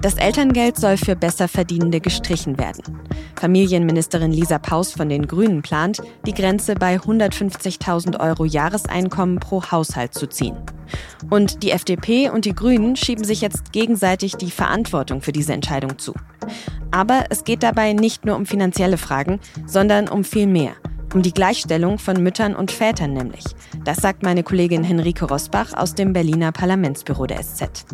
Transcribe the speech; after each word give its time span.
Das 0.00 0.14
Elterngeld 0.14 0.76
soll 0.76 0.96
für 0.96 1.16
Besserverdienende 1.16 2.00
gestrichen 2.00 2.56
werden. 2.56 3.00
Familienministerin 3.34 4.30
Lisa 4.30 4.58
Paus 4.58 4.92
von 4.92 5.08
den 5.08 5.26
Grünen 5.26 5.62
plant, 5.62 6.00
die 6.24 6.34
Grenze 6.34 6.74
bei 6.74 6.96
150.000 6.96 8.20
Euro 8.20 8.44
Jahreseinkommen 8.44 9.40
pro 9.40 9.62
Haushalt 9.70 10.14
zu 10.14 10.28
ziehen. 10.28 10.56
Und 11.30 11.64
die 11.64 11.72
FDP 11.72 12.30
und 12.30 12.44
die 12.44 12.54
Grünen 12.54 12.94
schieben 12.94 13.24
sich 13.24 13.40
jetzt 13.40 13.72
gegenseitig 13.72 14.36
die 14.36 14.52
Verantwortung 14.52 15.20
für 15.20 15.32
diese 15.32 15.52
Entscheidung 15.52 15.98
zu. 15.98 16.14
Aber 16.92 17.24
es 17.30 17.42
geht 17.42 17.64
dabei 17.64 17.92
nicht 17.92 18.24
nur 18.24 18.36
um 18.36 18.46
finanzielle 18.46 18.98
Fragen, 18.98 19.40
sondern 19.66 20.08
um 20.08 20.22
viel 20.22 20.46
mehr. 20.46 20.72
Um 21.14 21.22
die 21.22 21.32
Gleichstellung 21.32 21.98
von 21.98 22.22
Müttern 22.22 22.54
und 22.54 22.70
Vätern 22.70 23.14
nämlich. 23.14 23.44
Das 23.84 23.96
sagt 23.96 24.22
meine 24.22 24.42
Kollegin 24.42 24.84
Henrike 24.84 25.24
Rosbach 25.24 25.72
aus 25.72 25.94
dem 25.94 26.12
Berliner 26.12 26.52
Parlamentsbüro 26.52 27.26
der 27.26 27.42
SZ. 27.42 27.86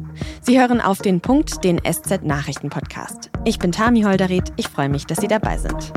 Sie 0.42 0.60
hören 0.60 0.80
auf 0.80 1.00
den 1.00 1.20
Punkt, 1.20 1.62
den 1.62 1.78
SZ 1.78 2.24
Nachrichten 2.24 2.70
Podcast. 2.70 3.30
Ich 3.44 3.60
bin 3.60 3.70
Tami 3.70 4.02
Holderried. 4.02 4.52
Ich 4.56 4.68
freue 4.68 4.88
mich, 4.88 5.06
dass 5.06 5.18
Sie 5.18 5.28
dabei 5.28 5.58
sind. 5.58 5.92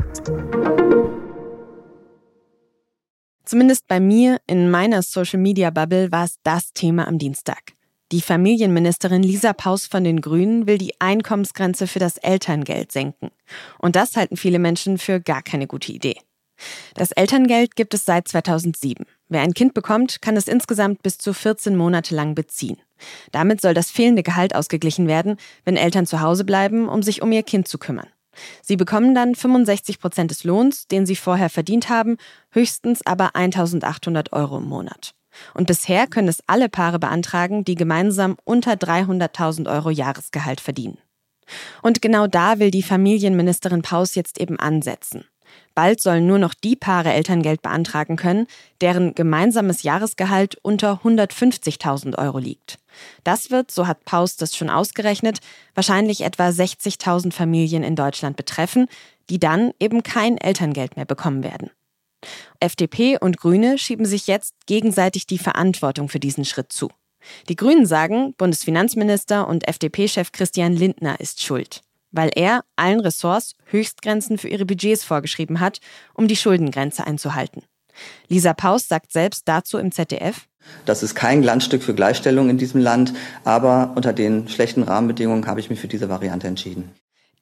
Zumindest 3.44 3.88
bei 3.88 3.98
mir 3.98 4.38
in 4.46 4.70
meiner 4.70 5.02
Social 5.02 5.40
Media 5.40 5.70
Bubble 5.70 6.12
war 6.12 6.26
es 6.26 6.36
das 6.44 6.72
Thema 6.72 7.08
am 7.08 7.18
Dienstag. 7.18 7.72
Die 8.12 8.20
Familienministerin 8.20 9.22
Lisa 9.22 9.52
Paus 9.52 9.86
von 9.86 10.04
den 10.04 10.20
Grünen 10.20 10.66
will 10.66 10.78
die 10.78 10.98
Einkommensgrenze 11.00 11.86
für 11.86 11.98
das 11.98 12.16
Elterngeld 12.18 12.92
senken. 12.92 13.30
Und 13.78 13.96
das 13.96 14.16
halten 14.16 14.36
viele 14.36 14.58
Menschen 14.58 14.98
für 14.98 15.20
gar 15.20 15.42
keine 15.42 15.66
gute 15.66 15.92
Idee. 15.92 16.16
Das 16.94 17.12
Elterngeld 17.12 17.76
gibt 17.76 17.94
es 17.94 18.04
seit 18.04 18.28
2007. 18.28 19.06
Wer 19.28 19.42
ein 19.42 19.54
Kind 19.54 19.74
bekommt, 19.74 20.22
kann 20.22 20.36
es 20.36 20.48
insgesamt 20.48 21.02
bis 21.02 21.18
zu 21.18 21.32
14 21.32 21.76
Monate 21.76 22.14
lang 22.14 22.34
beziehen. 22.34 22.78
Damit 23.30 23.60
soll 23.60 23.74
das 23.74 23.90
fehlende 23.90 24.22
Gehalt 24.22 24.54
ausgeglichen 24.54 25.06
werden, 25.06 25.36
wenn 25.64 25.76
Eltern 25.76 26.06
zu 26.06 26.20
Hause 26.20 26.44
bleiben, 26.44 26.88
um 26.88 27.02
sich 27.02 27.22
um 27.22 27.30
ihr 27.32 27.42
Kind 27.42 27.68
zu 27.68 27.78
kümmern. 27.78 28.08
Sie 28.62 28.76
bekommen 28.76 29.14
dann 29.14 29.34
65 29.34 30.00
Prozent 30.00 30.30
des 30.30 30.44
Lohns, 30.44 30.86
den 30.86 31.06
sie 31.06 31.16
vorher 31.16 31.50
verdient 31.50 31.88
haben, 31.88 32.16
höchstens 32.50 33.04
aber 33.04 33.34
1800 33.34 34.32
Euro 34.32 34.58
im 34.58 34.68
Monat. 34.68 35.14
Und 35.54 35.66
bisher 35.66 36.06
können 36.06 36.28
es 36.28 36.42
alle 36.46 36.68
Paare 36.68 36.98
beantragen, 36.98 37.64
die 37.64 37.74
gemeinsam 37.74 38.36
unter 38.44 38.72
300.000 38.72 39.70
Euro 39.70 39.90
Jahresgehalt 39.90 40.60
verdienen. 40.60 40.98
Und 41.82 42.02
genau 42.02 42.26
da 42.26 42.58
will 42.58 42.70
die 42.70 42.82
Familienministerin 42.82 43.82
Paus 43.82 44.14
jetzt 44.14 44.40
eben 44.40 44.58
ansetzen. 44.58 45.24
Bald 45.78 46.00
sollen 46.00 46.26
nur 46.26 46.40
noch 46.40 46.54
die 46.54 46.74
Paare 46.74 47.12
Elterngeld 47.12 47.62
beantragen 47.62 48.16
können, 48.16 48.48
deren 48.80 49.14
gemeinsames 49.14 49.84
Jahresgehalt 49.84 50.58
unter 50.62 51.02
150.000 51.04 52.18
Euro 52.18 52.38
liegt. 52.38 52.80
Das 53.22 53.52
wird, 53.52 53.70
so 53.70 53.86
hat 53.86 54.04
Paus 54.04 54.34
das 54.34 54.56
schon 54.56 54.70
ausgerechnet, 54.70 55.38
wahrscheinlich 55.76 56.22
etwa 56.22 56.48
60.000 56.48 57.32
Familien 57.32 57.84
in 57.84 57.94
Deutschland 57.94 58.36
betreffen, 58.36 58.88
die 59.30 59.38
dann 59.38 59.70
eben 59.78 60.02
kein 60.02 60.36
Elterngeld 60.36 60.96
mehr 60.96 61.04
bekommen 61.04 61.44
werden. 61.44 61.70
FDP 62.58 63.16
und 63.16 63.36
Grüne 63.36 63.78
schieben 63.78 64.04
sich 64.04 64.26
jetzt 64.26 64.54
gegenseitig 64.66 65.28
die 65.28 65.38
Verantwortung 65.38 66.08
für 66.08 66.18
diesen 66.18 66.44
Schritt 66.44 66.72
zu. 66.72 66.90
Die 67.48 67.54
Grünen 67.54 67.86
sagen, 67.86 68.34
Bundesfinanzminister 68.36 69.46
und 69.46 69.68
FDP-Chef 69.68 70.32
Christian 70.32 70.72
Lindner 70.72 71.20
ist 71.20 71.40
schuld 71.40 71.82
weil 72.10 72.30
er 72.34 72.64
allen 72.76 73.00
Ressorts 73.00 73.54
Höchstgrenzen 73.66 74.38
für 74.38 74.48
ihre 74.48 74.66
Budgets 74.66 75.04
vorgeschrieben 75.04 75.60
hat, 75.60 75.80
um 76.14 76.28
die 76.28 76.36
Schuldengrenze 76.36 77.06
einzuhalten. 77.06 77.62
Lisa 78.28 78.54
Paus 78.54 78.88
sagt 78.88 79.12
selbst 79.12 79.42
dazu 79.46 79.78
im 79.78 79.92
ZDF, 79.92 80.46
das 80.84 81.02
ist 81.02 81.14
kein 81.14 81.42
Glanzstück 81.42 81.82
für 81.82 81.94
Gleichstellung 81.94 82.50
in 82.50 82.58
diesem 82.58 82.80
Land, 82.80 83.14
aber 83.44 83.92
unter 83.94 84.12
den 84.12 84.48
schlechten 84.48 84.82
Rahmenbedingungen 84.82 85.46
habe 85.46 85.60
ich 85.60 85.70
mich 85.70 85.80
für 85.80 85.88
diese 85.88 86.08
Variante 86.08 86.46
entschieden. 86.46 86.90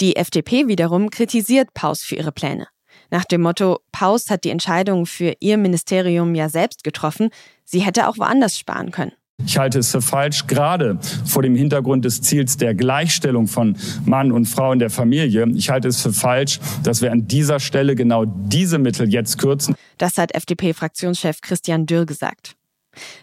Die 0.01 0.17
FDP 0.17 0.69
wiederum 0.69 1.11
kritisiert 1.11 1.73
Paus 1.75 2.03
für 2.03 2.17
ihre 2.17 2.33
Pläne. 2.33 2.69
Nach 3.11 3.25
dem 3.25 3.43
Motto, 3.43 3.81
Paus 3.93 4.31
hat 4.31 4.45
die 4.45 4.51
Entscheidung 4.51 5.07
für 5.07 5.35
ihr 5.41 5.57
Ministerium 5.57 6.35
ja 6.35 6.49
selbst 6.49 6.85
getroffen, 6.85 7.31
sie 7.65 7.81
hätte 7.81 8.09
auch 8.09 8.19
woanders 8.19 8.59
sparen 8.59 8.91
können. 8.91 9.13
Ich 9.57 9.59
halte 9.59 9.79
es 9.79 9.91
für 9.91 10.03
falsch, 10.03 10.47
gerade 10.49 10.99
vor 11.25 11.43
dem 11.43 11.55
Hintergrund 11.55 12.05
des 12.05 12.21
Ziels 12.21 12.57
der 12.57 12.75
Gleichstellung 12.75 13.47
von 13.47 13.77
Mann 14.05 14.33
und 14.33 14.47
Frau 14.47 14.73
in 14.73 14.79
der 14.81 14.91
Familie. 14.91 15.47
Ich 15.55 15.71
halte 15.71 15.89
es 15.89 16.03
für 16.03 16.13
falsch, 16.13 16.61
dass 16.83 17.01
wir 17.01 17.13
an 17.13 17.27
dieser 17.27 17.59
Stelle 17.59 17.95
genau 17.95 18.27
diese 18.27 18.79
Mittel 18.79 19.09
jetzt 19.09 19.39
kürzen. 19.39 19.75
Das 19.99 20.19
hat 20.19 20.35
FDP-Fraktionschef 20.35 21.41
Christian 21.41 21.87
Dürr 21.87 22.07
gesagt. 22.07 22.55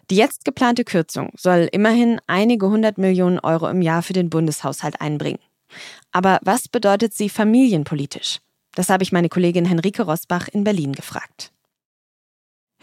Die 0.09 0.16
jetzt 0.16 0.44
geplante 0.44 0.84
Kürzung 0.84 1.29
soll 1.35 1.68
immerhin 1.72 2.19
einige 2.25 2.68
hundert 2.68 2.97
Millionen 2.97 3.38
Euro 3.38 3.68
im 3.68 3.84
Jahr 3.84 4.01
für 4.01 4.13
den 4.13 4.31
Bundeshaushalt 4.31 5.01
einbringen. 5.01 5.40
Aber 6.12 6.40
was 6.41 6.68
bedeutet 6.68 7.13
sie 7.13 7.30
familienpolitisch? 7.30 8.40
Das 8.74 8.90
habe 8.90 9.03
ich 9.03 9.12
meine 9.12 9.30
Kollegin 9.30 9.66
Henrike 9.66 10.01
Rosbach 10.03 10.47
in 10.47 10.63
Berlin 10.63 10.94
gefragt. 10.94 11.53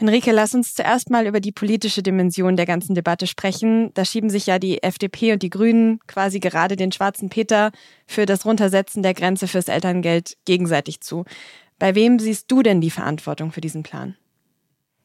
Henrike, 0.00 0.32
lass 0.32 0.54
uns 0.54 0.74
zuerst 0.74 1.10
mal 1.10 1.26
über 1.26 1.40
die 1.40 1.52
politische 1.52 2.02
Dimension 2.02 2.56
der 2.56 2.64
ganzen 2.64 2.94
Debatte 2.94 3.26
sprechen. 3.26 3.92
Da 3.92 4.06
schieben 4.06 4.30
sich 4.30 4.46
ja 4.46 4.58
die 4.58 4.82
FDP 4.82 5.34
und 5.34 5.42
die 5.42 5.50
Grünen 5.50 6.00
quasi 6.06 6.40
gerade 6.40 6.74
den 6.76 6.90
schwarzen 6.90 7.28
Peter 7.28 7.70
für 8.06 8.24
das 8.24 8.46
Runtersetzen 8.46 9.02
der 9.02 9.12
Grenze 9.12 9.46
fürs 9.46 9.68
Elterngeld 9.68 10.38
gegenseitig 10.46 11.02
zu. 11.02 11.26
Bei 11.78 11.94
wem 11.94 12.18
siehst 12.18 12.50
du 12.50 12.62
denn 12.62 12.80
die 12.80 12.90
Verantwortung 12.90 13.52
für 13.52 13.60
diesen 13.60 13.82
Plan? 13.82 14.16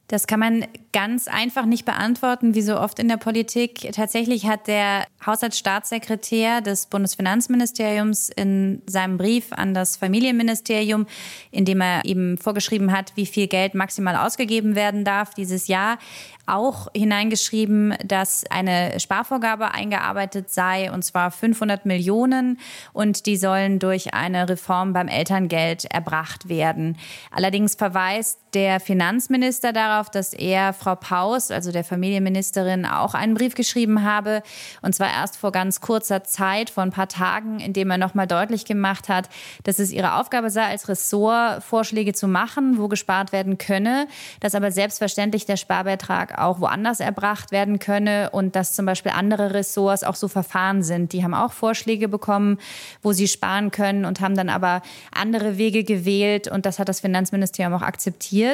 Das 0.08 0.28
kann 0.28 0.40
man 0.40 0.66
ganz 0.94 1.28
einfach 1.28 1.66
nicht 1.66 1.84
beantworten, 1.84 2.54
wie 2.54 2.62
so 2.62 2.80
oft 2.80 3.00
in 3.00 3.08
der 3.08 3.18
Politik. 3.18 3.92
Tatsächlich 3.92 4.46
hat 4.46 4.68
der 4.68 5.08
Haushaltsstaatssekretär 5.26 6.62
des 6.62 6.86
Bundesfinanzministeriums 6.86 8.30
in 8.30 8.84
seinem 8.86 9.18
Brief 9.18 9.52
an 9.52 9.74
das 9.74 9.98
Familienministerium, 9.98 11.08
in 11.50 11.66
dem 11.66 11.82
er 11.82 12.06
eben 12.06 12.38
vorgeschrieben 12.38 12.92
hat, 12.92 13.14
wie 13.16 13.26
viel 13.26 13.48
Geld 13.48 13.74
maximal 13.74 14.16
ausgegeben 14.16 14.76
werden 14.76 15.04
darf 15.06 15.34
dieses 15.34 15.68
Jahr, 15.68 15.98
auch 16.46 16.88
hineingeschrieben, 16.96 17.96
dass 18.06 18.44
eine 18.52 19.00
Sparvorgabe 19.00 19.74
eingearbeitet 19.74 20.52
sei, 20.52 20.92
und 20.92 21.04
zwar 21.04 21.32
500 21.32 21.88
Millionen, 21.88 22.60
und 22.94 23.26
die 23.26 23.38
sollen 23.38 23.80
durch 23.80 24.14
eine 24.14 24.48
Reform 24.48 24.94
beim 24.94 25.08
Elterngeld 25.08 25.86
erbracht 25.86 26.48
werden. 26.48 26.98
Allerdings 27.32 27.74
verweist 27.74 28.40
der 28.56 28.80
Finanzminister 28.80 29.74
darauf, 29.74 30.10
dass 30.10 30.32
er 30.32 30.72
Frau 30.72 30.96
Paus, 30.96 31.52
also 31.52 31.74
der 31.74 31.84
Familienministerin, 31.84 32.86
auch 32.86 33.14
einen 33.14 33.34
Brief 33.34 33.54
geschrieben 33.54 34.04
habe, 34.04 34.42
und 34.82 34.96
zwar 34.96 35.12
erst 35.12 35.36
vor 35.36 35.52
ganz 35.52 35.82
kurzer 35.82 36.24
Zeit, 36.24 36.70
vor 36.70 36.82
ein 36.82 36.92
paar 36.92 37.10
Tagen, 37.10 37.60
in 37.60 37.74
dem 37.74 37.92
er 37.92 37.98
nochmal 37.98 38.28
deutlich 38.28 38.64
gemacht 38.64 39.10
hat, 39.10 39.28
dass 39.64 39.80
es 39.80 39.92
ihre 39.92 40.16
Aufgabe 40.16 40.50
sei, 40.50 40.64
als 40.64 40.88
Ressort 40.88 41.64
Vorschläge 41.64 42.14
zu 42.14 42.30
machen, 42.30 42.78
wo 42.78 42.88
gespart 42.88 43.34
werden 43.34 43.58
könne, 43.58 44.08
dass 44.40 44.56
aber 44.56 44.72
selbstverständlich 44.72 45.46
der 45.46 45.58
Sparbeitrag 45.58 46.40
auch 46.40 46.62
woanders 46.62 47.02
erbracht 47.02 47.52
werden 47.52 47.80
könne 47.80 48.30
und 48.32 48.56
dass 48.56 48.74
zum 48.74 48.86
Beispiel 48.86 49.12
andere 49.14 49.54
Ressorts 49.54 50.06
auch 50.06 50.16
so 50.16 50.30
verfahren 50.30 50.82
sind. 50.82 51.12
Die 51.12 51.26
haben 51.26 51.34
auch 51.34 51.52
Vorschläge 51.52 52.08
bekommen, 52.08 52.58
wo 53.02 53.12
sie 53.12 53.28
sparen 53.28 53.72
können 53.72 54.06
und 54.06 54.22
haben 54.22 54.36
dann 54.36 54.48
aber 54.48 54.82
andere 55.14 55.58
Wege 55.58 55.84
gewählt 55.84 56.48
und 56.48 56.66
das 56.66 56.80
hat 56.80 56.88
das 56.88 57.02
Finanzministerium 57.02 57.74
auch 57.74 57.82
akzeptiert. 57.82 58.45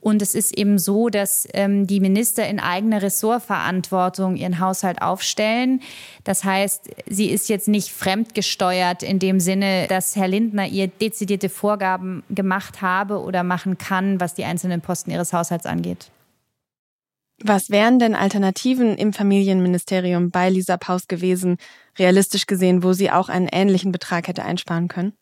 Und 0.00 0.20
es 0.20 0.34
ist 0.34 0.58
eben 0.58 0.78
so, 0.78 1.08
dass 1.08 1.46
ähm, 1.54 1.86
die 1.86 2.00
Minister 2.00 2.46
in 2.48 2.58
eigener 2.58 3.02
Ressortverantwortung 3.02 4.34
ihren 4.34 4.58
Haushalt 4.58 5.00
aufstellen. 5.00 5.80
Das 6.24 6.42
heißt, 6.42 6.90
sie 7.08 7.30
ist 7.30 7.48
jetzt 7.48 7.68
nicht 7.68 7.90
fremdgesteuert 7.90 9.04
in 9.04 9.20
dem 9.20 9.38
Sinne, 9.38 9.86
dass 9.88 10.16
Herr 10.16 10.26
Lindner 10.26 10.66
ihr 10.66 10.88
dezidierte 10.88 11.48
Vorgaben 11.48 12.24
gemacht 12.30 12.82
habe 12.82 13.20
oder 13.20 13.44
machen 13.44 13.78
kann, 13.78 14.18
was 14.18 14.34
die 14.34 14.44
einzelnen 14.44 14.80
Posten 14.80 15.12
ihres 15.12 15.32
Haushalts 15.32 15.66
angeht. 15.66 16.10
Was 17.44 17.70
wären 17.70 17.98
denn 18.00 18.14
Alternativen 18.14 18.96
im 18.96 19.12
Familienministerium 19.12 20.30
bei 20.30 20.48
Lisa 20.48 20.76
Paus 20.76 21.08
gewesen, 21.08 21.58
realistisch 21.98 22.46
gesehen, 22.46 22.82
wo 22.82 22.92
sie 22.92 23.10
auch 23.10 23.28
einen 23.28 23.48
ähnlichen 23.48 23.92
Betrag 23.92 24.28
hätte 24.28 24.44
einsparen 24.44 24.88
können? 24.88 25.12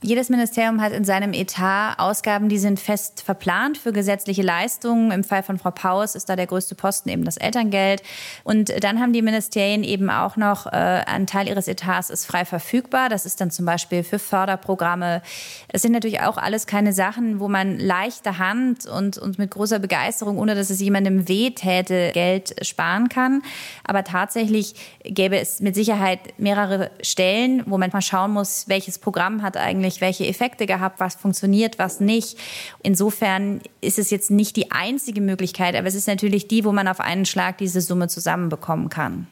Jedes 0.00 0.28
Ministerium 0.28 0.80
hat 0.80 0.92
in 0.92 1.04
seinem 1.04 1.32
Etat 1.32 1.96
Ausgaben, 1.98 2.48
die 2.48 2.58
sind 2.58 2.78
fest 2.78 3.20
verplant 3.20 3.78
für 3.78 3.92
gesetzliche 3.92 4.42
Leistungen. 4.42 5.10
Im 5.10 5.24
Fall 5.24 5.42
von 5.42 5.58
Frau 5.58 5.72
Paus 5.72 6.14
ist 6.14 6.28
da 6.28 6.36
der 6.36 6.46
größte 6.46 6.76
Posten 6.76 7.08
eben 7.08 7.24
das 7.24 7.36
Elterngeld. 7.36 8.04
Und 8.44 8.72
dann 8.84 9.00
haben 9.00 9.12
die 9.12 9.22
Ministerien 9.22 9.82
eben 9.82 10.08
auch 10.08 10.36
noch, 10.36 10.66
äh, 10.66 10.70
ein 10.70 11.26
Teil 11.26 11.48
ihres 11.48 11.66
Etats 11.66 12.10
ist 12.10 12.26
frei 12.26 12.44
verfügbar. 12.44 13.08
Das 13.08 13.26
ist 13.26 13.40
dann 13.40 13.50
zum 13.50 13.66
Beispiel 13.66 14.04
für 14.04 14.20
Förderprogramme. 14.20 15.20
Es 15.66 15.82
sind 15.82 15.92
natürlich 15.92 16.20
auch 16.20 16.36
alles 16.36 16.68
keine 16.68 16.92
Sachen, 16.92 17.40
wo 17.40 17.48
man 17.48 17.76
leichter 17.76 18.38
Hand 18.38 18.86
und, 18.86 19.18
und 19.18 19.40
mit 19.40 19.50
großer 19.50 19.80
Begeisterung, 19.80 20.38
ohne 20.38 20.54
dass 20.54 20.70
es 20.70 20.80
jemandem 20.80 21.28
weh 21.28 21.50
täte, 21.50 22.12
Geld 22.12 22.54
sparen 22.64 23.08
kann. 23.08 23.42
Aber 23.82 24.04
tatsächlich 24.04 24.76
gäbe 25.02 25.40
es 25.40 25.58
mit 25.58 25.74
Sicherheit 25.74 26.20
mehrere 26.38 26.92
Stellen, 27.02 27.64
wo 27.66 27.78
man 27.78 27.90
mal 27.92 28.00
schauen 28.00 28.30
muss, 28.30 28.68
welches 28.68 29.00
Programm 29.00 29.42
hat 29.42 29.56
eigentlich 29.56 29.87
eigentlich 29.88 30.00
welche 30.00 30.26
Effekte 30.26 30.66
gehabt, 30.66 31.00
was 31.00 31.14
funktioniert, 31.14 31.78
was 31.78 32.00
nicht. 32.00 32.38
Insofern 32.82 33.60
ist 33.80 33.98
es 33.98 34.10
jetzt 34.10 34.30
nicht 34.30 34.56
die 34.56 34.70
einzige 34.70 35.20
Möglichkeit, 35.20 35.74
aber 35.74 35.86
es 35.86 35.94
ist 35.94 36.06
natürlich 36.06 36.46
die, 36.48 36.64
wo 36.64 36.72
man 36.72 36.88
auf 36.88 37.00
einen 37.00 37.24
Schlag 37.24 37.58
diese 37.58 37.80
Summe 37.80 38.08
zusammenbekommen 38.08 38.90
kann. 38.90 39.26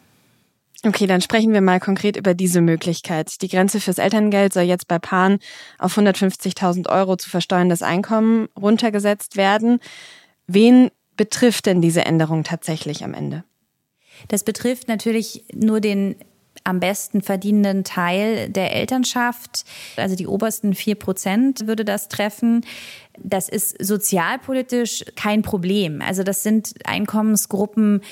Okay, 0.84 1.06
dann 1.06 1.20
sprechen 1.20 1.52
wir 1.52 1.60
mal 1.60 1.80
konkret 1.80 2.16
über 2.16 2.34
diese 2.34 2.60
Möglichkeit. 2.60 3.42
Die 3.42 3.48
Grenze 3.48 3.80
fürs 3.80 3.98
Elterngeld 3.98 4.52
soll 4.52 4.64
jetzt 4.64 4.88
bei 4.88 4.98
Paaren 4.98 5.38
auf 5.78 5.96
150.000 5.96 6.88
Euro 6.88 7.16
zu 7.16 7.28
versteuerndes 7.28 7.82
Einkommen 7.82 8.48
runtergesetzt 8.58 9.36
werden. 9.36 9.80
Wen 10.46 10.90
betrifft 11.16 11.66
denn 11.66 11.80
diese 11.80 12.04
Änderung 12.04 12.44
tatsächlich 12.44 13.04
am 13.04 13.14
Ende? 13.14 13.42
Das 14.28 14.44
betrifft 14.44 14.88
natürlich 14.88 15.44
nur 15.52 15.80
den 15.80 16.16
am 16.66 16.80
besten 16.80 17.22
verdienenden 17.22 17.84
Teil 17.84 18.48
der 18.48 18.74
Elternschaft. 18.74 19.64
Also 19.96 20.16
die 20.16 20.26
obersten 20.26 20.74
vier 20.74 20.96
Prozent 20.96 21.66
würde 21.66 21.84
das 21.84 22.08
treffen. 22.08 22.64
Das 23.18 23.48
ist 23.48 23.82
sozialpolitisch 23.84 25.04
kein 25.14 25.42
Problem. 25.42 26.02
Also 26.02 26.22
das 26.22 26.42
sind 26.42 26.74
Einkommensgruppen, 26.84 28.02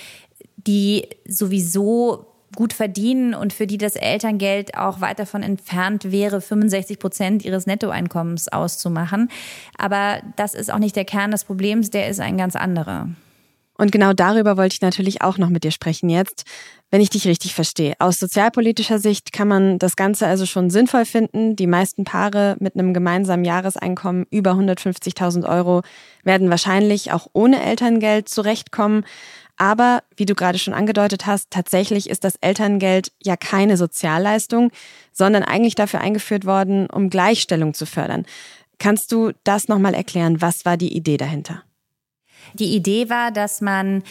die 0.57 1.09
sowieso 1.27 2.27
gut 2.55 2.73
verdienen 2.73 3.35
und 3.35 3.53
für 3.53 3.67
die 3.67 3.79
das 3.79 3.97
Elterngeld 3.97 4.79
auch 4.79 5.01
weit 5.01 5.19
davon 5.19 5.43
entfernt 5.43 6.13
wäre, 6.13 6.41
65 6.41 7.01
Prozent 7.01 7.45
ihres 7.45 7.67
Nettoeinkommens 7.67 8.47
auszumachen. 8.49 9.29
Aber 9.77 10.21
das 10.37 10.55
ist 10.55 10.73
auch 10.73 10.79
nicht 10.79 10.95
der 10.95 11.05
Kern 11.05 11.33
des 11.33 11.45
Problems, 11.45 11.91
der 11.91 12.09
ist 12.09 12.21
ein 12.21 12.39
ganz 12.39 12.55
anderer. 12.55 13.09
Und 13.77 13.91
genau 13.91 14.13
darüber 14.13 14.57
wollte 14.57 14.75
ich 14.75 14.83
natürlich 14.83 15.23
auch 15.23 15.37
noch 15.37 15.49
mit 15.49 15.65
dir 15.65 15.73
sprechen 15.73 16.09
jetzt, 16.09 16.45
wenn 16.91 17.01
ich 17.01 17.11
dich 17.11 17.27
richtig 17.27 17.55
verstehe. 17.55 17.95
Aus 17.99 18.21
sozialpolitischer 18.21 19.01
Sicht 19.01 19.33
kann 19.33 19.49
man 19.49 19.79
das 19.81 19.97
Ganze 19.97 20.29
also 20.29 20.47
schon 20.47 20.71
sinnvoll 20.71 21.05
finden. 21.05 21.57
Die 21.57 21.67
meisten 21.67 22.05
Paare 22.05 22.57
mit 22.61 22.75
einem 22.75 22.95
gemeinsamen 22.95 23.45
Jahreseinkommen 23.45 24.27
über 24.31 24.53
150.000 24.53 25.49
Euro 25.49 25.83
werden 26.23 26.51
wahrscheinlich 26.51 27.11
auch 27.11 27.27
ohne 27.33 27.65
Elterngeld 27.65 28.29
zurechtkommen. 28.29 29.05
Aber 29.57 30.03
wie 30.17 30.27
du 30.27 30.35
gerade 30.35 30.59
schon 30.59 30.75
angedeutet 30.75 31.27
hast, 31.27 31.51
tatsächlich 31.51 32.09
ist 32.09 32.23
das 32.23 32.37
Elterngeld 32.41 33.13
ja 33.23 33.37
keine 33.37 33.77
Sozialleistung, 33.77 34.71
sondern 35.13 35.43
eigentlich 35.43 35.75
dafür 35.75 36.01
eingeführt 36.01 36.45
worden, 36.45 36.89
um 36.89 37.11
Gleichstellung 37.11 37.75
zu 37.75 37.87
fördern. 37.87 38.25
Kannst 38.79 39.11
du 39.11 39.33
das 39.45 39.69
nochmal 39.69 39.95
erklären? 39.95 40.41
Was 40.41 40.65
war 40.65 40.77
die 40.77 40.97
Idee 40.97 41.17
dahinter? 41.17 41.63
Die 42.53 42.75
Idee 42.77 43.09
war, 43.09 43.31
dass 43.31 43.61
man 43.61 44.03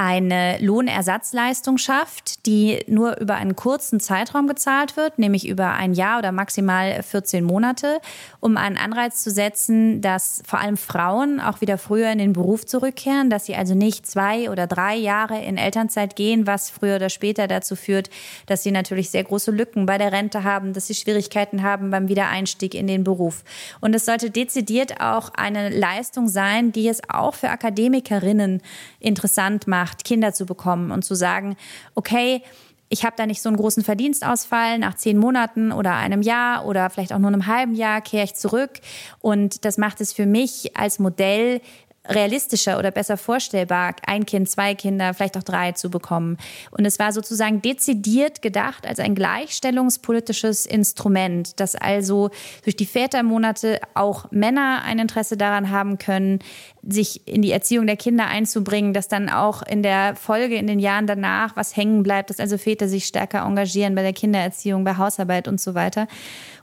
eine 0.00 0.56
Lohnersatzleistung 0.60 1.76
schafft, 1.76 2.46
die 2.46 2.82
nur 2.86 3.20
über 3.20 3.34
einen 3.34 3.54
kurzen 3.54 4.00
Zeitraum 4.00 4.48
gezahlt 4.48 4.96
wird, 4.96 5.18
nämlich 5.18 5.46
über 5.46 5.72
ein 5.72 5.92
Jahr 5.92 6.20
oder 6.20 6.32
maximal 6.32 7.02
14 7.02 7.44
Monate, 7.44 8.00
um 8.40 8.56
einen 8.56 8.78
Anreiz 8.78 9.22
zu 9.22 9.30
setzen, 9.30 10.00
dass 10.00 10.42
vor 10.46 10.58
allem 10.58 10.78
Frauen 10.78 11.38
auch 11.38 11.60
wieder 11.60 11.76
früher 11.76 12.10
in 12.10 12.16
den 12.16 12.32
Beruf 12.32 12.64
zurückkehren, 12.64 13.28
dass 13.28 13.44
sie 13.44 13.54
also 13.54 13.74
nicht 13.74 14.06
zwei 14.06 14.48
oder 14.48 14.66
drei 14.66 14.96
Jahre 14.96 15.38
in 15.38 15.58
Elternzeit 15.58 16.16
gehen, 16.16 16.46
was 16.46 16.70
früher 16.70 16.96
oder 16.96 17.10
später 17.10 17.46
dazu 17.46 17.76
führt, 17.76 18.08
dass 18.46 18.62
sie 18.62 18.70
natürlich 18.70 19.10
sehr 19.10 19.24
große 19.24 19.50
Lücken 19.50 19.84
bei 19.84 19.98
der 19.98 20.12
Rente 20.12 20.44
haben, 20.44 20.72
dass 20.72 20.86
sie 20.86 20.94
Schwierigkeiten 20.94 21.62
haben 21.62 21.90
beim 21.90 22.08
Wiedereinstieg 22.08 22.74
in 22.74 22.86
den 22.86 23.04
Beruf. 23.04 23.44
Und 23.82 23.94
es 23.94 24.06
sollte 24.06 24.30
dezidiert 24.30 24.98
auch 25.02 25.28
eine 25.34 25.68
Leistung 25.68 26.26
sein, 26.26 26.72
die 26.72 26.88
es 26.88 27.02
auch 27.10 27.34
für 27.34 27.50
Akademikerinnen 27.50 28.62
interessant 28.98 29.66
macht, 29.66 29.89
macht, 29.90 30.04
Kinder 30.04 30.32
zu 30.32 30.46
bekommen 30.46 30.90
und 30.90 31.04
zu 31.04 31.14
sagen, 31.14 31.56
okay, 31.94 32.42
ich 32.88 33.04
habe 33.04 33.14
da 33.16 33.26
nicht 33.26 33.40
so 33.40 33.48
einen 33.48 33.56
großen 33.56 33.84
Verdienstausfall 33.84 34.78
nach 34.78 34.96
zehn 34.96 35.16
Monaten 35.16 35.70
oder 35.70 35.94
einem 35.94 36.22
Jahr 36.22 36.66
oder 36.66 36.90
vielleicht 36.90 37.12
auch 37.12 37.18
nur 37.18 37.28
einem 37.28 37.46
halben 37.46 37.74
Jahr 37.74 38.00
kehre 38.00 38.24
ich 38.24 38.34
zurück. 38.34 38.80
Und 39.20 39.64
das 39.64 39.78
macht 39.78 40.00
es 40.00 40.12
für 40.12 40.26
mich 40.26 40.76
als 40.76 40.98
Modell 40.98 41.60
realistischer 42.08 42.78
oder 42.78 42.90
besser 42.90 43.16
vorstellbar, 43.16 43.94
ein 44.06 44.24
Kind, 44.24 44.48
zwei 44.48 44.74
Kinder, 44.74 45.12
vielleicht 45.12 45.36
auch 45.36 45.42
drei 45.42 45.72
zu 45.72 45.90
bekommen. 45.90 46.38
Und 46.70 46.86
es 46.86 46.98
war 46.98 47.12
sozusagen 47.12 47.60
dezidiert 47.60 48.40
gedacht 48.40 48.86
als 48.86 49.00
ein 49.00 49.14
gleichstellungspolitisches 49.14 50.64
Instrument, 50.64 51.60
dass 51.60 51.76
also 51.76 52.30
durch 52.64 52.76
die 52.76 52.86
Vätermonate 52.86 53.80
auch 53.94 54.30
Männer 54.30 54.82
ein 54.84 54.98
Interesse 54.98 55.36
daran 55.36 55.70
haben 55.70 55.98
können, 55.98 56.38
sich 56.82 57.28
in 57.28 57.42
die 57.42 57.52
Erziehung 57.52 57.86
der 57.86 57.96
Kinder 57.96 58.26
einzubringen, 58.26 58.94
dass 58.94 59.08
dann 59.08 59.28
auch 59.28 59.62
in 59.62 59.82
der 59.82 60.16
Folge, 60.16 60.56
in 60.56 60.66
den 60.66 60.78
Jahren 60.78 61.06
danach 61.06 61.54
was 61.54 61.76
hängen 61.76 62.02
bleibt, 62.02 62.30
dass 62.30 62.40
also 62.40 62.56
Väter 62.56 62.88
sich 62.88 63.04
stärker 63.04 63.42
engagieren 63.42 63.94
bei 63.94 64.02
der 64.02 64.14
Kindererziehung, 64.14 64.84
bei 64.84 64.96
Hausarbeit 64.96 65.48
und 65.48 65.60
so 65.60 65.74
weiter. 65.74 66.08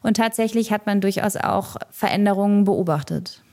Und 0.02 0.18
tatsächlich 0.18 0.72
hat 0.72 0.88
man 0.88 1.00
durchaus 1.00 1.36
auch 1.38 1.76
Veränderungen 1.92 2.64
beobachtet. 2.64 3.44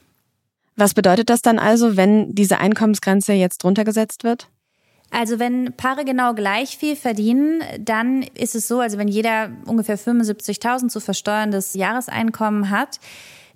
Was 0.76 0.94
bedeutet 0.94 1.31
das 1.31 1.43
dann 1.43 1.59
also, 1.59 1.97
wenn 1.97 2.35
diese 2.35 2.59
Einkommensgrenze 2.59 3.32
jetzt 3.32 3.65
runtergesetzt 3.65 4.25
wird? 4.25 4.49
Also 5.11 5.38
wenn 5.38 5.73
Paare 5.76 6.05
genau 6.05 6.35
gleich 6.35 6.76
viel 6.76 6.97
verdienen, 6.97 7.62
dann 7.79 8.25
ist 8.37 8.56
es 8.56 8.67
so, 8.67 8.81
also 8.81 8.99
wenn 8.99 9.06
jeder 9.06 9.50
ungefähr 9.67 9.97
75.000 9.97 10.88
zu 10.88 10.99
versteuerndes 10.99 11.75
Jahreseinkommen 11.75 12.71
hat, 12.71 12.99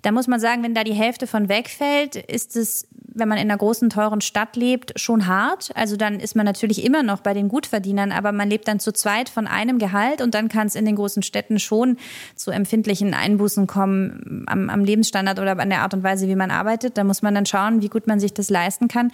dann 0.01 0.13
muss 0.13 0.27
man 0.27 0.39
sagen, 0.39 0.63
wenn 0.63 0.73
da 0.73 0.85
die 0.85 0.93
Hälfte 0.93 1.27
von 1.27 1.49
wegfällt, 1.49 2.15
ist 2.15 2.55
es 2.55 2.87
wenn 3.19 3.27
man 3.27 3.37
in 3.37 3.49
einer 3.49 3.57
großen, 3.57 3.89
teuren 3.89 4.21
Stadt 4.21 4.55
lebt, 4.55 4.99
schon 4.99 5.27
hart. 5.27 5.69
Also 5.75 5.97
dann 5.97 6.19
ist 6.19 6.35
man 6.35 6.45
natürlich 6.45 6.83
immer 6.83 7.03
noch 7.03 7.21
bei 7.21 7.33
den 7.33 7.49
Gutverdienern, 7.49 8.11
aber 8.11 8.31
man 8.31 8.49
lebt 8.49 8.67
dann 8.67 8.79
zu 8.79 8.91
zweit 8.91 9.29
von 9.29 9.47
einem 9.47 9.79
Gehalt 9.79 10.21
und 10.21 10.33
dann 10.33 10.49
kann 10.49 10.67
es 10.67 10.75
in 10.75 10.85
den 10.85 10.95
großen 10.95 11.23
Städten 11.23 11.59
schon 11.59 11.97
zu 12.35 12.51
empfindlichen 12.51 13.13
Einbußen 13.13 13.67
kommen 13.67 14.43
am, 14.47 14.69
am 14.69 14.83
Lebensstandard 14.83 15.39
oder 15.39 15.59
an 15.59 15.69
der 15.69 15.81
Art 15.81 15.93
und 15.93 16.03
Weise, 16.03 16.27
wie 16.27 16.35
man 16.35 16.51
arbeitet. 16.51 16.97
Da 16.97 17.03
muss 17.03 17.21
man 17.21 17.35
dann 17.35 17.45
schauen, 17.45 17.81
wie 17.81 17.89
gut 17.89 18.07
man 18.07 18.19
sich 18.19 18.33
das 18.33 18.49
leisten 18.49 18.87
kann. 18.87 19.11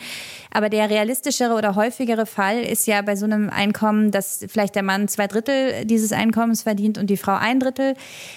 Aber 0.52 0.70
der 0.70 0.90
realistischere 0.90 1.54
oder 1.54 1.76
häufigere 1.76 2.26
Fall 2.26 2.60
ist 2.62 2.88
ja 2.88 3.02
bei 3.02 3.16
so 3.16 3.26
einem 3.26 3.50
Einkommen, 3.50 4.12
dass 4.12 4.46
vielleicht 4.48 4.76
der 4.76 4.84
Mann 4.84 5.08
zwei 5.08 5.28
Drittel 5.28 5.86
dieses 5.86 6.12
Einkommens 6.12 6.64
verdient 6.64 6.98
und 6.98 7.10
die 7.10 7.18
Frau 7.18 7.36
ein 7.36 7.60
Drittel. 7.60 7.96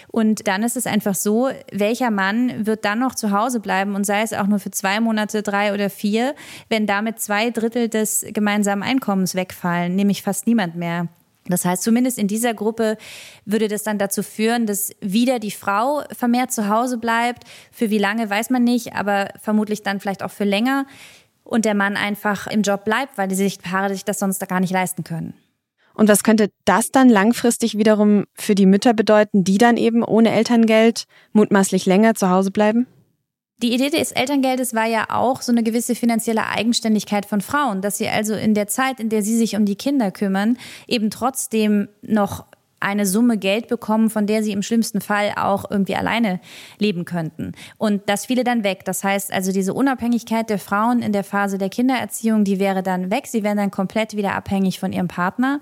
Und 0.08 0.48
dann 0.48 0.62
ist 0.62 0.76
es 0.76 0.86
einfach 0.86 1.14
so, 1.14 1.50
welcher 1.72 2.10
Mann 2.10 2.66
wird 2.66 2.84
dann 2.84 2.98
noch 2.98 3.14
zu 3.14 3.30
Hause 3.30 3.60
bleiben 3.60 3.94
und 3.94 4.04
sei 4.04 4.22
es 4.22 4.32
auch 4.32 4.46
nur 4.46 4.58
für 4.58 4.70
zwei 4.70 5.00
Monate, 5.00 5.42
drei 5.42 5.57
drei 5.58 5.74
oder 5.74 5.90
vier, 5.90 6.34
wenn 6.68 6.86
damit 6.86 7.20
zwei 7.20 7.50
Drittel 7.50 7.88
des 7.88 8.24
gemeinsamen 8.32 8.82
Einkommens 8.82 9.34
wegfallen, 9.34 9.94
nämlich 9.96 10.22
fast 10.22 10.46
niemand 10.46 10.76
mehr. 10.76 11.08
Das 11.46 11.64
heißt, 11.64 11.82
zumindest 11.82 12.18
in 12.18 12.28
dieser 12.28 12.52
Gruppe 12.52 12.98
würde 13.46 13.68
das 13.68 13.82
dann 13.82 13.98
dazu 13.98 14.22
führen, 14.22 14.66
dass 14.66 14.92
wieder 15.00 15.38
die 15.38 15.50
Frau 15.50 16.02
vermehrt 16.12 16.52
zu 16.52 16.68
Hause 16.68 16.98
bleibt. 16.98 17.44
Für 17.72 17.88
wie 17.88 17.98
lange 17.98 18.28
weiß 18.28 18.50
man 18.50 18.64
nicht, 18.64 18.94
aber 18.94 19.28
vermutlich 19.40 19.82
dann 19.82 19.98
vielleicht 19.98 20.22
auch 20.22 20.30
für 20.30 20.44
länger. 20.44 20.86
Und 21.44 21.64
der 21.64 21.74
Mann 21.74 21.96
einfach 21.96 22.46
im 22.48 22.60
Job 22.60 22.84
bleibt, 22.84 23.16
weil 23.16 23.28
die 23.28 23.58
Paare 23.62 23.94
sich 23.94 24.04
das 24.04 24.18
sonst 24.18 24.46
gar 24.46 24.60
nicht 24.60 24.72
leisten 24.72 25.04
können. 25.04 25.32
Und 25.94 26.08
was 26.08 26.22
könnte 26.22 26.50
das 26.66 26.92
dann 26.92 27.08
langfristig 27.08 27.78
wiederum 27.78 28.26
für 28.34 28.54
die 28.54 28.66
Mütter 28.66 28.92
bedeuten, 28.92 29.42
die 29.42 29.56
dann 29.56 29.78
eben 29.78 30.04
ohne 30.04 30.30
Elterngeld 30.30 31.04
mutmaßlich 31.32 31.86
länger 31.86 32.14
zu 32.14 32.28
Hause 32.28 32.50
bleiben? 32.50 32.86
Die 33.60 33.74
Idee 33.74 33.90
des 33.90 34.12
Elterngeldes 34.12 34.72
war 34.72 34.86
ja 34.86 35.06
auch 35.08 35.42
so 35.42 35.50
eine 35.50 35.64
gewisse 35.64 35.96
finanzielle 35.96 36.46
Eigenständigkeit 36.46 37.26
von 37.26 37.40
Frauen, 37.40 37.82
dass 37.82 37.98
sie 37.98 38.08
also 38.08 38.34
in 38.34 38.54
der 38.54 38.68
Zeit, 38.68 39.00
in 39.00 39.08
der 39.08 39.22
sie 39.22 39.36
sich 39.36 39.56
um 39.56 39.64
die 39.64 39.74
Kinder 39.74 40.12
kümmern, 40.12 40.56
eben 40.86 41.10
trotzdem 41.10 41.88
noch 42.02 42.44
eine 42.80 43.06
Summe 43.06 43.38
Geld 43.38 43.68
bekommen, 43.68 44.10
von 44.10 44.26
der 44.26 44.42
sie 44.42 44.52
im 44.52 44.62
schlimmsten 44.62 45.00
Fall 45.00 45.32
auch 45.36 45.70
irgendwie 45.70 45.96
alleine 45.96 46.40
leben 46.78 47.04
könnten. 47.04 47.52
Und 47.76 48.02
das 48.06 48.26
fiele 48.26 48.44
dann 48.44 48.64
weg. 48.64 48.84
Das 48.84 49.02
heißt 49.02 49.32
also, 49.32 49.52
diese 49.52 49.74
Unabhängigkeit 49.74 50.48
der 50.48 50.58
Frauen 50.58 51.00
in 51.00 51.12
der 51.12 51.24
Phase 51.24 51.58
der 51.58 51.70
Kindererziehung, 51.70 52.44
die 52.44 52.58
wäre 52.58 52.82
dann 52.82 53.10
weg. 53.10 53.26
Sie 53.26 53.42
wären 53.42 53.56
dann 53.56 53.70
komplett 53.70 54.16
wieder 54.16 54.34
abhängig 54.34 54.78
von 54.78 54.92
ihrem 54.92 55.08
Partner. 55.08 55.60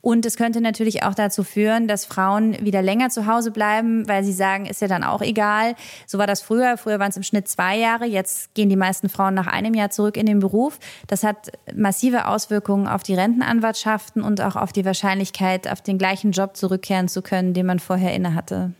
Und 0.00 0.26
es 0.26 0.36
könnte 0.36 0.60
natürlich 0.60 1.02
auch 1.04 1.14
dazu 1.14 1.44
führen, 1.44 1.86
dass 1.86 2.04
Frauen 2.04 2.56
wieder 2.64 2.82
länger 2.82 3.10
zu 3.10 3.26
Hause 3.26 3.50
bleiben, 3.50 4.08
weil 4.08 4.24
sie 4.24 4.32
sagen, 4.32 4.66
ist 4.66 4.80
ja 4.80 4.88
dann 4.88 5.04
auch 5.04 5.22
egal. 5.22 5.74
So 6.06 6.18
war 6.18 6.26
das 6.26 6.42
früher. 6.42 6.76
Früher 6.76 6.98
waren 6.98 7.10
es 7.10 7.16
im 7.16 7.22
Schnitt 7.22 7.48
zwei 7.48 7.76
Jahre. 7.78 8.06
Jetzt 8.06 8.54
gehen 8.54 8.68
die 8.68 8.76
meisten 8.76 9.08
Frauen 9.08 9.34
nach 9.34 9.46
einem 9.46 9.74
Jahr 9.74 9.90
zurück 9.90 10.16
in 10.16 10.26
den 10.26 10.40
Beruf. 10.40 10.78
Das 11.06 11.22
hat 11.22 11.52
massive 11.74 12.26
Auswirkungen 12.26 12.88
auf 12.88 13.02
die 13.02 13.14
Rentenanwartschaften 13.14 14.22
und 14.22 14.40
auch 14.40 14.56
auf 14.56 14.72
die 14.72 14.84
Wahrscheinlichkeit, 14.84 15.70
auf 15.70 15.80
den 15.80 15.98
gleichen 15.98 16.32
Job 16.32 16.55
zurückkehren 16.56 17.08
zu 17.08 17.22
können, 17.22 17.54
den 17.54 17.66
man 17.66 17.78
vorher 17.78 18.14
innehatte. 18.14 18.72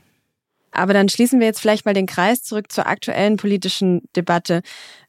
Aber 0.73 0.93
dann 0.93 1.09
schließen 1.09 1.41
wir 1.41 1.47
jetzt 1.47 1.61
vielleicht 1.61 1.87
mal 1.87 1.95
den 1.95 2.07
Kreis 2.07 2.43
zurück 2.43 2.71
zur 2.71 2.87
aktuellen 2.87 3.37
politischen 3.37 4.03
Debatte. 4.15 4.63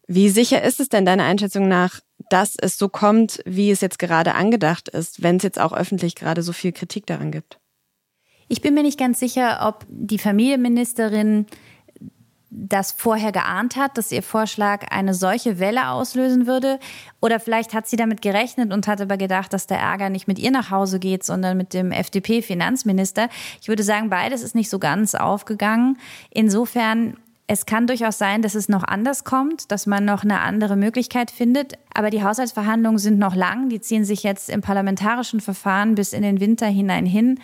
Wie 0.08 0.30
sicher 0.30 0.64
ist 0.64 0.80
es 0.80 0.88
denn 0.88 1.06
deiner 1.06 1.26
Einschätzung 1.26 1.68
nach, 1.68 2.00
dass 2.30 2.56
es 2.56 2.78
so 2.78 2.88
kommt, 2.88 3.42
wie 3.46 3.72
es 3.72 3.82
jetzt 3.82 4.00
gerade 4.00 4.36
angedacht 4.36 4.88
ist, 4.88 5.24
wenn 5.24 5.38
es 5.38 5.44
jetzt 5.44 5.60
auch 5.60 5.74
öffentlich 5.74 6.16
gerade 6.16 6.42
so 6.42 6.54
viel 6.54 6.72
Kritik 6.72 7.06
daran 7.06 7.32
gibt? 7.32 7.60
Ich 8.48 8.62
bin 8.62 8.74
mir 8.74 8.84
nicht 8.84 8.98
ganz 8.98 9.20
sicher, 9.20 9.60
ob 9.68 9.86
die 9.90 10.20
Familienministerin 10.20 11.48
das 12.50 12.94
vorher 12.94 13.32
geahnt 13.32 13.76
hat, 13.76 13.98
dass 13.98 14.12
ihr 14.12 14.24
Vorschlag 14.24 14.92
eine 14.92 15.14
solche 15.14 15.60
Welle 15.60 15.90
auslösen 15.90 16.48
würde. 16.48 16.80
Oder 17.22 17.40
vielleicht 17.40 17.74
hat 17.74 17.88
sie 17.88 17.98
damit 17.98 18.22
gerechnet 18.22 18.72
und 18.72 18.88
hat 18.88 19.02
aber 19.02 19.18
gedacht, 19.18 19.52
dass 19.52 19.68
der 19.68 19.80
Ärger 19.80 20.10
nicht 20.10 20.28
mit 20.28 20.40
ihr 20.40 20.52
nach 20.52 20.72
Hause 20.72 21.00
geht, 21.00 21.24
sondern 21.24 21.58
mit 21.58 21.74
dem 21.74 21.92
FDP-Finanzminister. 21.92 23.28
Ich 23.62 23.68
würde 23.68 23.84
sagen, 23.84 24.10
beides 24.10 24.44
ist 24.44 24.56
nicht 24.56 24.70
so 24.70 24.80
ganz 24.80 25.14
aufgegangen. 25.14 25.98
Insofern 26.30 27.18
Es 27.50 27.66
kann 27.66 27.88
durchaus 27.88 28.18
sein, 28.18 28.42
dass 28.42 28.56
es 28.56 28.68
noch 28.68 28.84
anders 28.84 29.24
kommt, 29.24 29.72
dass 29.72 29.86
man 29.86 30.04
noch 30.04 30.24
eine 30.24 30.42
andere 30.42 30.76
Möglichkeit 30.76 31.32
findet. 31.32 31.76
Aber 31.94 32.10
die 32.10 32.22
Haushaltsverhandlungen 32.22 33.00
sind 33.00 33.20
noch 33.20 33.36
lang. 33.36 33.70
Die 33.70 33.80
ziehen 33.80 34.04
sich 34.04 34.24
jetzt 34.24 34.50
im 34.50 34.60
parlamentarischen 34.60 35.40
Verfahren 35.40 35.96
bis 35.96 36.12
in 36.12 36.24
den 36.24 36.42
Winter 36.42 36.68
hinein 36.68 37.06
hin. 37.06 37.40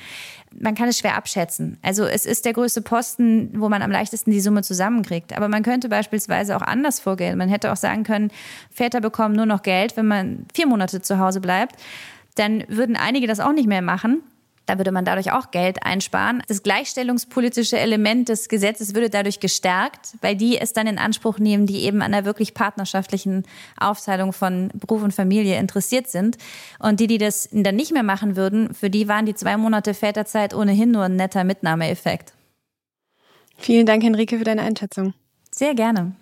Man 0.52 0.76
kann 0.76 0.90
es 0.90 1.00
schwer 1.00 1.16
abschätzen. 1.16 1.78
Also 1.82 2.04
es 2.04 2.26
ist 2.26 2.44
der 2.44 2.52
größte 2.52 2.82
Posten, 2.82 3.52
wo 3.56 3.70
man 3.70 3.82
am 3.82 3.92
leichtesten 3.92 4.32
die 4.32 4.42
Summe 4.42 4.62
zusammenkriegt. 4.62 5.38
Aber 5.38 5.48
man 5.48 5.64
könnte 5.64 5.88
beispielsweise 5.88 6.58
auch 6.58 6.62
anders 6.62 7.00
vorgehen. 7.00 7.38
Man 7.38 7.48
hätte 7.48 7.72
auch 7.72 7.78
sagen 7.78 8.04
können, 8.04 8.30
Väter 8.70 9.00
bekommen 9.00 9.36
nur 9.36 9.46
noch 9.46 9.62
Geld, 9.62 9.96
wenn 9.96 10.08
man 10.08 10.46
vier 10.54 10.68
Monate 10.68 11.02
zu 11.02 11.18
Hause 11.18 11.40
bleibt. 11.40 11.78
Dann 12.36 12.66
würden 12.68 12.98
einige 12.98 13.26
das 13.26 13.40
auch 13.40 13.54
nicht 13.54 13.70
mehr 13.70 13.82
machen. 13.82 14.22
Da 14.66 14.78
würde 14.78 14.92
man 14.92 15.04
dadurch 15.04 15.32
auch 15.32 15.52
Geld 15.52 15.86
einsparen. 15.86 16.42
Das 16.48 16.64
gleichstellungspolitische 16.64 17.78
Element 17.78 18.30
des 18.30 18.48
Gesetzes 18.48 18.96
würde 18.96 19.10
dadurch 19.10 19.40
gestärkt, 19.40 20.14
weil 20.22 20.36
die 20.36 20.58
es 20.58 20.74
dann 20.74 20.88
in 20.88 20.98
Anspruch 20.98 21.38
nehmen, 21.38 21.66
die 21.66 21.84
eben 21.84 22.02
an 22.02 22.14
einer 22.14 22.26
wirklich 22.26 22.54
partnerschaftlichen 22.54 23.44
Aufteilung 23.78 24.32
von 24.32 24.70
Beruf 24.74 25.04
und 25.04 25.14
Familie 25.14 25.58
interessiert 25.58 26.08
sind. 26.08 26.38
Und 26.80 27.00
die, 27.00 27.08
die 27.08 27.18
das 27.18 27.50
dann 27.52 27.76
nicht 27.76 27.92
mehr 27.92 28.04
machen 28.04 28.36
würden, 28.36 28.74
für 28.74 28.90
die 28.90 29.08
waren 29.08 29.26
die 29.26 29.36
zwei 29.36 29.58
Monate 29.58 29.94
Väterzeit 29.94 30.54
ohnehin 30.54 30.92
nur 30.92 31.04
ein 31.04 31.16
netter 31.16 31.44
Mitnahmeeffekt. 31.44 32.34
Vielen 33.58 33.86
Dank, 33.86 34.04
Henrike, 34.04 34.38
für 34.38 34.44
deine 34.44 34.62
Einschätzung. 34.62 35.14
Sehr 35.52 35.76
gerne. 35.76 36.16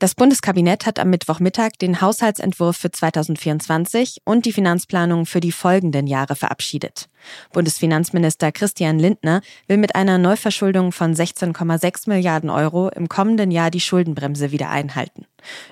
Das 0.00 0.14
Bundeskabinett 0.14 0.86
hat 0.86 0.98
am 0.98 1.10
Mittwochmittag 1.10 1.72
den 1.72 2.00
Haushaltsentwurf 2.00 2.74
für 2.74 2.90
2024 2.90 4.22
und 4.24 4.46
die 4.46 4.52
Finanzplanung 4.52 5.26
für 5.26 5.40
die 5.40 5.52
folgenden 5.52 6.06
Jahre 6.06 6.36
verabschiedet. 6.36 7.10
Bundesfinanzminister 7.52 8.50
Christian 8.50 8.98
Lindner 8.98 9.42
will 9.66 9.76
mit 9.76 9.94
einer 9.94 10.16
Neuverschuldung 10.16 10.92
von 10.92 11.14
16,6 11.14 12.08
Milliarden 12.08 12.48
Euro 12.48 12.88
im 12.88 13.10
kommenden 13.10 13.50
Jahr 13.50 13.70
die 13.70 13.80
Schuldenbremse 13.80 14.52
wieder 14.52 14.70
einhalten. 14.70 15.26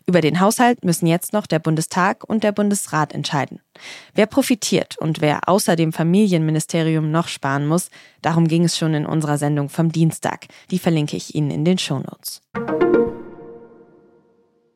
Über 0.05 0.21
den 0.21 0.41
Haushalt 0.41 0.85
müssen 0.85 1.07
jetzt 1.07 1.33
noch 1.33 1.47
der 1.47 1.59
Bundestag 1.59 2.23
und 2.23 2.45
der 2.45 2.53
Bundesrat 2.53 3.15
entscheiden. 3.15 3.63
Wer 4.15 4.27
profitiert 4.27 4.99
und 4.99 5.23
wer 5.23 5.49
außer 5.49 5.75
dem 5.75 5.95
Familienministerium 5.95 7.11
noch 7.11 7.29
sparen 7.29 7.67
muss, 7.67 7.89
darum 8.21 8.47
ging 8.47 8.65
es 8.65 8.77
schon 8.77 8.93
in 8.93 9.07
unserer 9.07 9.39
Sendung 9.39 9.71
vom 9.71 9.91
Dienstag. 9.91 10.49
Die 10.71 10.79
verlinke 10.79 11.17
ich 11.17 11.35
Ihnen 11.35 11.51
in 11.51 11.65
den 11.65 11.79
Shownotes. 11.79 12.43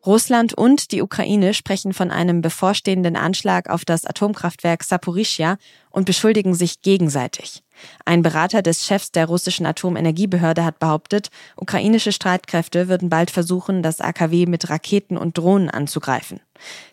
Russland 0.05 0.53
und 0.55 0.91
die 0.91 1.01
Ukraine 1.01 1.55
sprechen 1.55 1.93
von 1.93 2.11
einem 2.11 2.41
bevorstehenden 2.41 3.15
Anschlag 3.15 3.71
auf 3.71 3.85
das 3.85 4.05
Atomkraftwerk 4.05 4.83
Saporischia 4.83 5.59
und 5.91 6.07
beschuldigen 6.07 6.55
sich 6.55 6.83
gegenseitig. 6.83 7.63
Ein 8.05 8.23
Berater 8.23 8.63
des 8.63 8.85
Chefs 8.85 9.13
der 9.13 9.27
russischen 9.27 9.65
Atomenergiebehörde 9.65 10.65
hat 10.65 10.81
behauptet, 10.81 11.31
ukrainische 11.57 12.11
Streitkräfte 12.11 12.89
würden 12.89 13.11
bald 13.11 13.31
versuchen, 13.31 13.83
das 13.83 14.01
AKW 14.01 14.47
mit 14.47 14.69
Raketen 14.71 15.17
und 15.17 15.39
Drohnen 15.39 15.71
anzugreifen. 15.71 16.41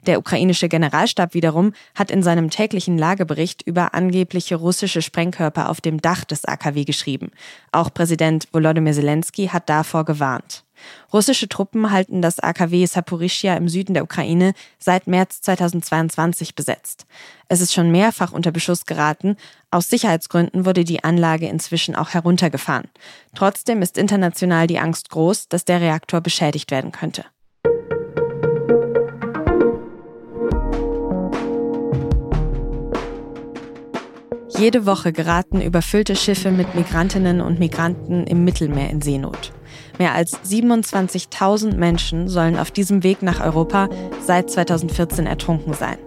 Der 0.05 0.19
ukrainische 0.19 0.69
Generalstab 0.69 1.33
wiederum 1.33 1.73
hat 1.95 2.11
in 2.11 2.23
seinem 2.23 2.49
täglichen 2.49 2.97
Lagebericht 2.97 3.63
über 3.63 3.93
angebliche 3.93 4.55
russische 4.55 5.01
Sprengkörper 5.01 5.69
auf 5.69 5.81
dem 5.81 6.01
Dach 6.01 6.23
des 6.25 6.45
AKW 6.45 6.85
geschrieben. 6.85 7.31
Auch 7.71 7.93
Präsident 7.93 8.47
Volodymyr 8.51 8.93
Zelensky 8.93 9.47
hat 9.47 9.69
davor 9.69 10.05
gewarnt. 10.05 10.63
Russische 11.11 11.49
Truppen 11.49 11.91
halten 11.91 12.21
das 12.21 12.39
AKW 12.39 12.85
Saporischia 12.85 13.55
im 13.55 13.69
Süden 13.69 13.93
der 13.93 14.03
Ukraine 14.03 14.53
seit 14.77 15.07
März 15.07 15.41
2022 15.41 16.55
besetzt. 16.55 17.05
Es 17.47 17.61
ist 17.61 17.73
schon 17.73 17.91
mehrfach 17.91 18.31
unter 18.31 18.51
Beschuss 18.51 18.85
geraten. 18.85 19.35
Aus 19.71 19.89
Sicherheitsgründen 19.89 20.65
wurde 20.65 20.83
die 20.83 21.03
Anlage 21.03 21.47
inzwischen 21.47 21.95
auch 21.95 22.09
heruntergefahren. 22.09 22.87
Trotzdem 23.35 23.81
ist 23.81 23.97
international 23.97 24.67
die 24.67 24.79
Angst 24.79 25.09
groß, 25.09 25.47
dass 25.49 25.65
der 25.65 25.81
Reaktor 25.81 26.21
beschädigt 26.21 26.71
werden 26.71 26.91
könnte. 26.91 27.25
Jede 34.59 34.85
Woche 34.85 35.13
geraten 35.13 35.61
überfüllte 35.61 36.17
Schiffe 36.17 36.51
mit 36.51 36.75
Migrantinnen 36.75 37.39
und 37.39 37.59
Migranten 37.59 38.25
im 38.25 38.43
Mittelmeer 38.43 38.89
in 38.89 39.01
Seenot. 39.01 39.53
Mehr 39.97 40.13
als 40.13 40.39
27.000 40.43 41.75
Menschen 41.75 42.27
sollen 42.27 42.57
auf 42.57 42.71
diesem 42.71 43.03
Weg 43.03 43.21
nach 43.21 43.41
Europa 43.41 43.89
seit 44.25 44.49
2014 44.49 45.25
ertrunken 45.25 45.73
sein. 45.73 45.97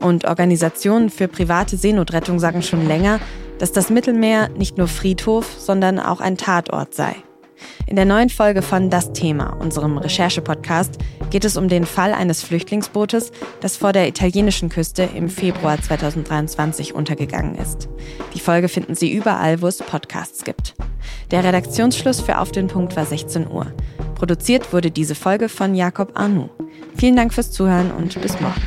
Und 0.00 0.24
Organisationen 0.24 1.10
für 1.10 1.28
private 1.28 1.76
Seenotrettung 1.76 2.38
sagen 2.38 2.62
schon 2.62 2.86
länger, 2.86 3.20
dass 3.58 3.72
das 3.72 3.90
Mittelmeer 3.90 4.48
nicht 4.50 4.78
nur 4.78 4.86
Friedhof, 4.86 5.56
sondern 5.58 5.98
auch 5.98 6.20
ein 6.20 6.36
Tatort 6.36 6.94
sei. 6.94 7.16
In 7.86 7.96
der 7.96 8.04
neuen 8.04 8.28
Folge 8.28 8.62
von 8.62 8.90
Das 8.90 9.12
Thema, 9.12 9.56
unserem 9.60 9.98
Recherche-Podcast, 9.98 10.98
geht 11.30 11.44
es 11.44 11.56
um 11.56 11.68
den 11.68 11.86
Fall 11.86 12.12
eines 12.12 12.42
Flüchtlingsbootes, 12.42 13.32
das 13.60 13.76
vor 13.76 13.92
der 13.92 14.08
italienischen 14.08 14.68
Küste 14.68 15.08
im 15.14 15.28
Februar 15.28 15.80
2023 15.80 16.94
untergegangen 16.94 17.54
ist. 17.54 17.88
Die 18.34 18.40
Folge 18.40 18.68
finden 18.68 18.94
Sie 18.94 19.12
überall, 19.12 19.62
wo 19.62 19.66
es 19.66 19.78
Podcasts 19.78 20.44
gibt. 20.44 20.74
Der 21.30 21.44
Redaktionsschluss 21.44 22.20
für 22.20 22.38
Auf 22.38 22.52
den 22.52 22.68
Punkt 22.68 22.96
war 22.96 23.04
16 23.04 23.50
Uhr. 23.50 23.66
Produziert 24.14 24.72
wurde 24.72 24.90
diese 24.90 25.14
Folge 25.14 25.48
von 25.48 25.74
Jakob 25.74 26.18
Arnoux. 26.18 26.50
Vielen 26.96 27.16
Dank 27.16 27.32
fürs 27.32 27.52
Zuhören 27.52 27.90
und 27.90 28.20
bis 28.20 28.40
morgen. 28.40 28.60